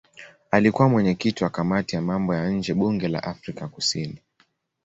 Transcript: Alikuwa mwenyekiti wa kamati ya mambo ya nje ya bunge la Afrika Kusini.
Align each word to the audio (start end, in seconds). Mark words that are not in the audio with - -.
Alikuwa 0.51 0.89
mwenyekiti 0.89 1.43
wa 1.43 1.49
kamati 1.49 1.95
ya 1.95 2.01
mambo 2.01 2.35
ya 2.35 2.49
nje 2.49 2.71
ya 2.71 2.75
bunge 2.75 3.07
la 3.07 3.23
Afrika 3.23 3.67
Kusini. 3.67 4.21